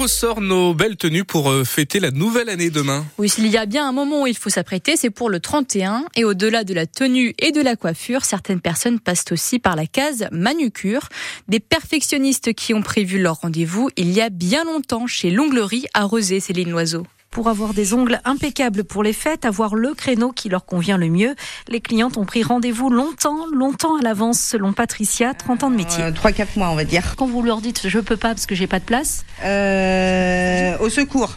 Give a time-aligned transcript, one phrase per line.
[0.00, 3.66] ressort nos belles tenues pour euh, fêter la nouvelle année demain Oui, s'il y a
[3.66, 6.06] bien un moment où il faut s'apprêter, c'est pour le 31.
[6.16, 9.86] Et au-delà de la tenue et de la coiffure, certaines personnes passent aussi par la
[9.86, 11.10] case manucure.
[11.48, 16.08] Des perfectionnistes qui ont prévu leur rendez-vous il y a bien longtemps chez l'onglerie à
[16.40, 17.06] Céline Loiseau.
[17.32, 21.08] Pour avoir des ongles impeccables pour les fêtes, avoir le créneau qui leur convient le
[21.08, 21.36] mieux,
[21.68, 26.02] les clientes ont pris rendez-vous longtemps, longtemps à l'avance, selon Patricia, 30 ans de métier.
[26.02, 27.14] Euh, 3-4 mois, on va dire.
[27.16, 30.88] Quand vous leur dites je peux pas parce que j'ai pas de place, Euh, au
[30.88, 31.36] secours.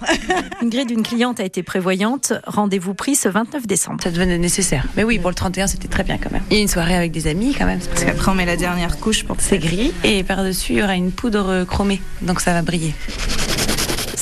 [0.64, 2.34] Ingrid, une cliente a été prévoyante.
[2.48, 4.02] Rendez-vous pris ce 29 décembre.
[4.02, 4.88] Ça devenait nécessaire.
[4.98, 6.42] Mais oui, pour le 31, c'était très bien quand même.
[6.50, 7.80] Il y a une soirée avec des amis quand même.
[7.80, 10.96] Parce qu'après, on met la dernière couche pour C'est gris et par-dessus, il y aura
[10.96, 12.02] une poudre chromée.
[12.24, 12.96] Donc ça va briller.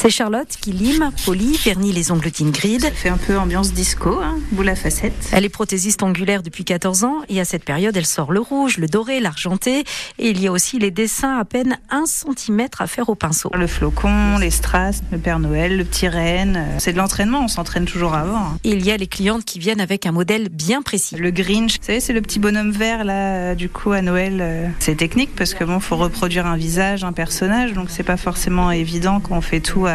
[0.01, 2.91] C'est Charlotte qui lime, polie, vernit les ongles d'Ingrid.
[2.95, 5.29] fait un peu ambiance disco, hein, boule à facettes.
[5.31, 8.79] Elle est prothésiste angulaire depuis 14 ans et à cette période, elle sort le rouge,
[8.79, 9.83] le doré, l'argenté
[10.17, 13.51] et il y a aussi les dessins à peine 1 cm à faire au pinceau.
[13.53, 16.55] Le flocon, les strass, le Père Noël, le petit renne.
[16.57, 18.37] euh, C'est de l'entraînement, on s'entraîne toujours avant.
[18.37, 18.57] hein.
[18.63, 21.15] Et il y a les clientes qui viennent avec un modèle bien précis.
[21.15, 24.39] Le Grinch, vous savez, c'est le petit bonhomme vert là, euh, du coup à Noël.
[24.41, 28.17] euh, C'est technique parce que bon, faut reproduire un visage, un personnage, donc c'est pas
[28.17, 29.90] forcément évident quand on fait tout à,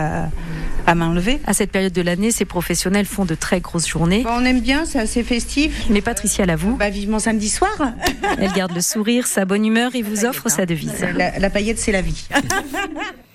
[0.86, 1.40] à main levée.
[1.46, 4.22] À cette période de l'année, ces professionnels font de très grosses journées.
[4.22, 5.86] Bon, on aime bien, c'est assez festif.
[5.90, 7.76] Mais Patricia l'avoue, Bah, vivement samedi soir.
[8.38, 11.04] elle garde le sourire, sa bonne humeur et vous offre sa devise.
[11.16, 12.28] La, la paillette, c'est la vie.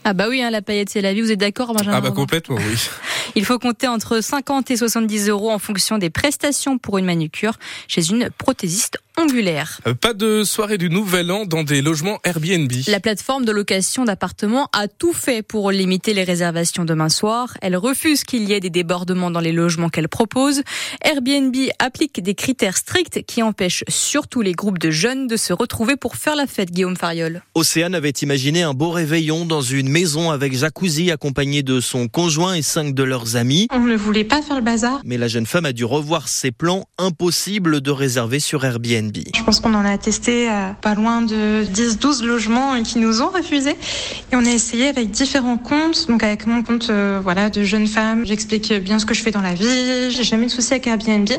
[0.04, 2.10] Ah bah oui, hein, la paillette c'est la vie, vous êtes d'accord Benjamin Ah bah
[2.10, 2.90] complètement, oui.
[3.36, 7.54] Il faut compter entre 50 et 70 euros en fonction des prestations pour une manucure
[7.88, 9.80] chez une prothésiste ongulaire.
[9.88, 12.72] Euh, Pas de soirée du Nouvel An dans des logements Airbnb.
[12.88, 17.56] La plateforme de location d'appartements a tout fait pour limiter les réservations demain soir.
[17.62, 20.62] Elle refuse qu'il y ait des débordements dans les logements qu'elle propose.
[21.04, 25.96] Airbnb applique des critères stricts qui empêchent surtout les groupes de jeunes de se retrouver
[25.96, 27.44] pour faire la fête, Guillaume Fariol.
[27.56, 32.56] Océane avait imaginé un beau réveillon dans une maison avec jacuzzi accompagné de son conjoint
[32.56, 33.68] et cinq de leurs amis.
[33.72, 35.02] On ne voulait pas faire le bazar.
[35.04, 39.11] Mais la jeune femme a dû revoir ses plans, impossible de réserver sur Airbnb.
[39.36, 43.30] Je pense qu'on en a testé à pas loin de 10-12 logements qui nous ont
[43.30, 43.72] refusé.
[43.72, 46.08] Et on a essayé avec différents comptes.
[46.08, 49.32] Donc avec mon compte euh, voilà, de jeune femme, j'explique bien ce que je fais
[49.32, 50.12] dans la vie.
[50.12, 51.30] J'ai jamais de souci avec Airbnb.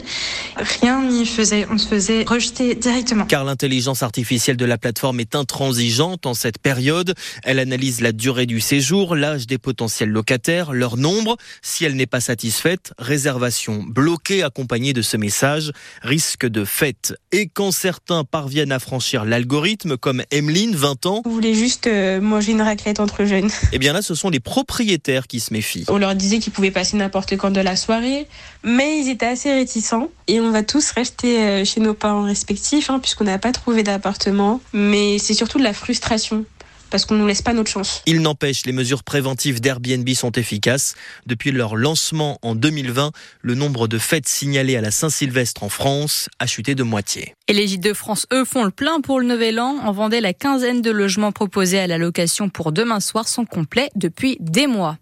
[0.80, 1.66] Rien n'y faisait.
[1.70, 3.24] On se faisait rejeter directement.
[3.26, 7.14] Car l'intelligence artificielle de la plateforme est intransigeante en cette période.
[7.44, 11.36] Elle analyse la durée du séjour, l'âge des potentiels locataires, leur nombre.
[11.62, 15.72] Si elle n'est pas satisfaite, réservation bloquée accompagnée de ce message,
[16.02, 17.14] risque de fête.
[17.30, 22.20] Et quand certains parviennent à franchir l'algorithme, comme Emeline, 20 ans, On voulait juste euh,
[22.20, 23.50] manger une raclette entre jeunes.
[23.72, 25.84] eh bien là, ce sont les propriétaires qui se méfient.
[25.88, 28.26] On leur disait qu'ils pouvaient passer n'importe quand de la soirée,
[28.64, 30.08] mais ils étaient assez réticents.
[30.28, 33.82] Et on va tous rester euh, chez nos parents respectifs, hein, puisqu'on n'a pas trouvé
[33.82, 34.60] d'appartement.
[34.72, 36.44] Mais c'est surtout de la frustration,
[36.92, 38.02] parce qu'on ne nous laisse pas notre chance.
[38.06, 40.94] Il n'empêche, les mesures préventives d'Airbnb sont efficaces.
[41.26, 43.10] Depuis leur lancement en 2020,
[43.40, 47.34] le nombre de fêtes signalées à la Saint-Sylvestre en France a chuté de moitié.
[47.48, 49.78] Et les Gîtes de France, eux, font le plein pour le Nouvel An.
[49.82, 53.88] En Vendée, la quinzaine de logements proposés à la location pour demain soir sont complets
[53.96, 54.98] depuis des mois.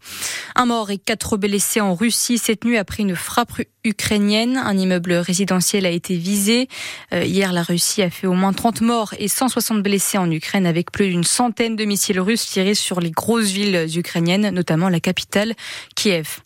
[0.55, 3.51] Un mort et quatre blessés en Russie cette nuit après une frappe
[3.85, 4.57] ukrainienne.
[4.57, 6.69] Un immeuble résidentiel a été visé.
[7.13, 10.67] Euh, hier, la Russie a fait au moins 30 morts et 160 blessés en Ukraine
[10.67, 15.01] avec plus d'une centaine de missiles russes tirés sur les grosses villes ukrainiennes, notamment la
[15.01, 15.55] capitale,
[15.97, 16.41] Kiev.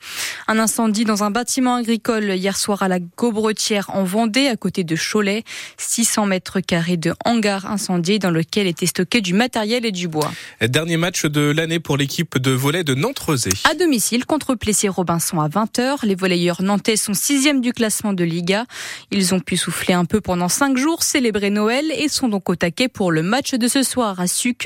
[0.49, 4.85] Un incendie dans un bâtiment agricole hier soir à la Gaubretière en Vendée, à côté
[4.85, 5.45] de Cholet.
[5.79, 10.31] 600 mètres carrés de hangar incendié dans lequel était stocké du matériel et du bois.
[10.61, 13.51] Dernier match de l'année pour l'équipe de volley de Nantes-Rezé.
[13.69, 18.67] À domicile contre Plessis-Robinson à 20h, les volleyeurs nantais sont sixième du classement de Liga.
[19.11, 22.55] Ils ont pu souffler un peu pendant cinq jours, célébrer Noël et sont donc au
[22.55, 24.21] taquet pour le match de ce soir,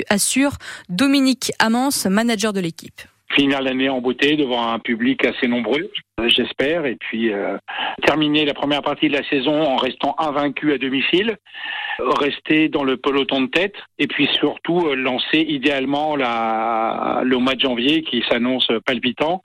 [0.09, 0.57] assure
[0.89, 3.01] Dominique Amance, manager de l'équipe
[3.33, 5.91] finir l'année en beauté devant un public assez nombreux,
[6.27, 7.57] j'espère, et puis euh,
[8.05, 11.37] terminer la première partie de la saison en restant invaincu à domicile,
[11.99, 17.61] rester dans le peloton de tête, et puis surtout euh, lancer idéalement le mois de
[17.61, 19.41] janvier qui s'annonce palpitant.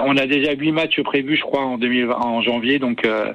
[0.00, 3.32] On a déjà huit matchs prévus, je crois, en, 2020, en janvier, donc euh,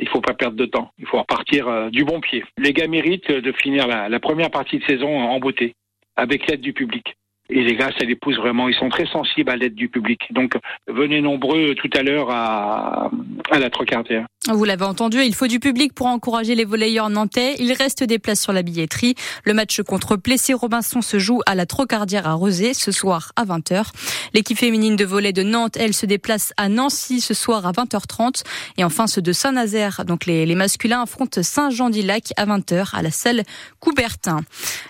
[0.00, 0.90] il faut pas perdre de temps.
[0.98, 2.44] Il faut repartir euh, du bon pied.
[2.58, 5.74] Les gars méritent de finir la première partie de saison en beauté,
[6.16, 7.16] avec l'aide du public.
[7.48, 8.68] Et les gars, ça les pousse vraiment.
[8.68, 10.20] Ils sont très sensibles à l'aide du public.
[10.30, 10.54] Donc,
[10.88, 13.10] venez nombreux tout à l'heure à,
[13.50, 14.26] à la Trocardière.
[14.48, 17.56] Vous l'avez entendu, il faut du public pour encourager les volleyeurs nantais.
[17.58, 19.16] Il reste des places sur la billetterie.
[19.44, 23.86] Le match contre Plessis-Robinson se joue à la Trocardière à Rosé ce soir à 20h.
[24.34, 28.44] L'équipe féminine de volley de Nantes, elle, se déplace à Nancy ce soir à 20h30.
[28.78, 33.10] Et enfin, ceux de Saint-Nazaire, donc les, les masculins, affrontent Saint-Jean-d'Ilac à 20h à la
[33.10, 33.42] salle
[33.80, 34.42] Coubertin.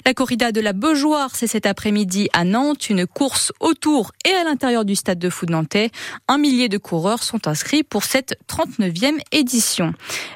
[0.05, 4.45] La corrida de la Beaujoire, c'est cet après-midi à Nantes, une course autour et à
[4.45, 5.91] l'intérieur du stade de foot nantais.
[6.29, 9.93] Un millier de coureurs sont inscrits pour cette 39e édition.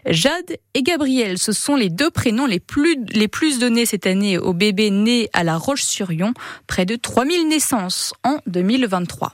[0.07, 4.39] Jade et Gabriel, ce sont les deux prénoms les plus, les plus donnés cette année
[4.39, 6.35] aux bébés nés à La Roche-sur-Yon,
[6.67, 9.33] près de 3000 naissances en 2023.